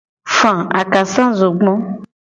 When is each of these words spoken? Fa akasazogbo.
Fa 0.35 0.53
akasazogbo. 0.81 1.73